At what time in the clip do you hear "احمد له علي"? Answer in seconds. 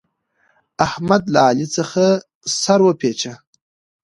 0.87-1.67